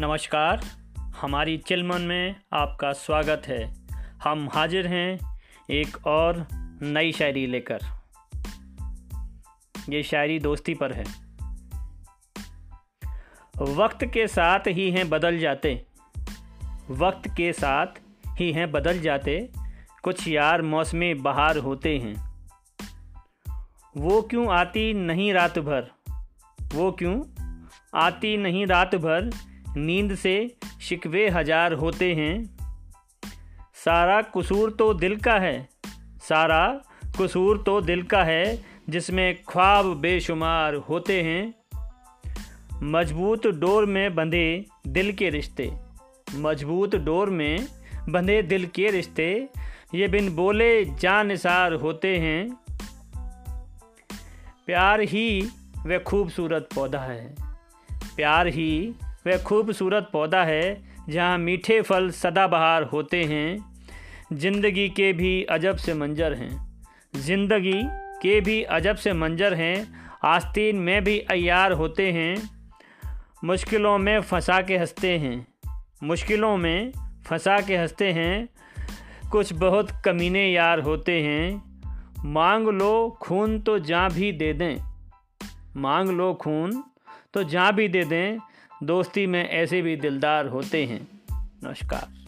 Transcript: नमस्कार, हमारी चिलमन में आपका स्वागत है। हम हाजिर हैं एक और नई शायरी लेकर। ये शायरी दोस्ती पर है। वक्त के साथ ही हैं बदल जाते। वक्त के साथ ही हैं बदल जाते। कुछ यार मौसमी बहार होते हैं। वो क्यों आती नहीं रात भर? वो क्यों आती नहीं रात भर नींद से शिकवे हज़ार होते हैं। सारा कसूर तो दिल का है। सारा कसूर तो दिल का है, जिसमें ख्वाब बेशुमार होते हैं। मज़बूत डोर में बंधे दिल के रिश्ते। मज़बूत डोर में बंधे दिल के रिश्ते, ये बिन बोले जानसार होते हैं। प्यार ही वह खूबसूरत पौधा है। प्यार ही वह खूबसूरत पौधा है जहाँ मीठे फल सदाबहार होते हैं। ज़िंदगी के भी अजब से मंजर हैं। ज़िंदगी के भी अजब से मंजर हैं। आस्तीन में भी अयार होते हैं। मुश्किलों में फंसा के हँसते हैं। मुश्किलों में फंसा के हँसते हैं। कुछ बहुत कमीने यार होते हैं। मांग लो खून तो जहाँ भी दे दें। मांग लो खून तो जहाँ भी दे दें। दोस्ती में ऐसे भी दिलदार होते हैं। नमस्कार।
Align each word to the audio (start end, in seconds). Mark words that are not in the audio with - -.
नमस्कार, 0.00 0.60
हमारी 0.98 1.58
चिलमन 1.58 2.00
में 2.00 2.36
आपका 2.52 2.92
स्वागत 2.92 3.42
है। 3.46 3.74
हम 4.24 4.48
हाजिर 4.52 4.86
हैं 4.86 5.40
एक 5.70 6.06
और 6.06 6.48
नई 6.82 7.12
शायरी 7.12 7.46
लेकर। 7.46 7.78
ये 9.88 10.02
शायरी 10.02 10.38
दोस्ती 10.38 10.74
पर 10.74 10.92
है। 10.92 11.04
वक्त 13.58 14.04
के 14.04 14.26
साथ 14.26 14.60
ही 14.66 14.90
हैं 14.90 15.10
बदल 15.10 15.38
जाते। 15.38 15.86
वक्त 16.90 17.28
के 17.28 17.52
साथ 17.52 17.86
ही 18.28 18.52
हैं 18.52 18.72
बदल 18.72 18.98
जाते। 18.98 19.52
कुछ 20.02 20.28
यार 20.28 20.62
मौसमी 20.62 21.14
बहार 21.14 21.56
होते 21.58 21.98
हैं। 21.98 22.46
वो 23.96 24.22
क्यों 24.22 24.48
आती 24.48 24.94
नहीं 24.94 25.32
रात 25.32 25.58
भर? 25.58 25.90
वो 26.74 26.92
क्यों 26.92 27.22
आती 27.94 28.36
नहीं 28.36 28.66
रात 28.66 28.94
भर 28.94 29.53
नींद 29.76 30.14
से 30.14 30.34
शिकवे 30.82 31.28
हज़ार 31.28 31.72
होते 31.72 32.14
हैं। 32.14 32.56
सारा 33.84 34.20
कसूर 34.36 34.70
तो 34.70 34.92
दिल 34.94 35.16
का 35.16 35.38
है। 35.38 35.68
सारा 36.28 36.66
कसूर 37.20 37.62
तो 37.62 37.80
दिल 37.80 38.02
का 38.02 38.22
है, 38.24 38.64
जिसमें 38.90 39.42
ख्वाब 39.48 39.86
बेशुमार 39.96 40.74
होते 40.88 41.22
हैं। 41.22 41.54
मज़बूत 42.82 43.46
डोर 43.46 43.86
में 43.86 44.14
बंधे 44.14 44.66
दिल 44.86 45.12
के 45.12 45.30
रिश्ते। 45.30 45.70
मज़बूत 46.36 46.96
डोर 46.96 47.30
में 47.30 47.66
बंधे 48.08 48.42
दिल 48.42 48.66
के 48.66 48.90
रिश्ते, 48.90 49.48
ये 49.94 50.08
बिन 50.08 50.34
बोले 50.36 50.84
जानसार 50.84 51.72
होते 51.72 52.16
हैं। 52.18 52.56
प्यार 54.66 55.00
ही 55.00 55.48
वह 55.78 55.98
खूबसूरत 55.98 56.68
पौधा 56.74 56.98
है। 56.98 57.34
प्यार 58.16 58.46
ही 58.46 58.94
वह 59.26 59.42
खूबसूरत 59.42 60.08
पौधा 60.12 60.42
है 60.44 60.94
जहाँ 61.08 61.38
मीठे 61.38 61.80
फल 61.82 62.10
सदाबहार 62.10 62.82
होते 62.82 63.24
हैं। 63.24 63.74
ज़िंदगी 64.32 64.88
के 64.88 65.12
भी 65.12 65.42
अजब 65.44 65.76
से 65.76 65.94
मंजर 65.94 66.34
हैं। 66.34 66.82
ज़िंदगी 67.16 67.82
के 68.22 68.40
भी 68.40 68.62
अजब 68.62 68.96
से 68.96 69.12
मंजर 69.12 69.54
हैं। 69.54 70.04
आस्तीन 70.24 70.76
में 70.76 71.04
भी 71.04 71.18
अयार 71.18 71.72
होते 71.72 72.12
हैं। 72.12 72.50
मुश्किलों 73.44 73.98
में 73.98 74.20
फंसा 74.20 74.60
के 74.62 74.78
हँसते 74.78 75.18
हैं। 75.18 75.46
मुश्किलों 76.02 76.56
में 76.56 76.92
फंसा 77.26 77.60
के 77.60 77.76
हँसते 77.76 78.12
हैं। 78.12 78.48
कुछ 79.30 79.52
बहुत 79.52 79.90
कमीने 80.04 80.46
यार 80.52 80.80
होते 80.80 81.20
हैं। 81.20 81.74
मांग 82.24 82.68
लो 82.68 83.18
खून 83.22 83.58
तो 83.60 83.78
जहाँ 83.78 84.10
भी 84.10 84.32
दे 84.32 84.52
दें। 84.52 84.76
मांग 85.76 86.10
लो 86.10 86.34
खून 86.34 86.84
तो 87.34 87.42
जहाँ 87.42 87.74
भी 87.74 87.88
दे 87.88 88.04
दें। 88.04 88.38
दोस्ती 88.82 89.26
में 89.26 89.48
ऐसे 89.48 89.82
भी 89.82 89.96
दिलदार 89.96 90.46
होते 90.46 90.84
हैं। 90.84 91.08
नमस्कार। 91.32 92.23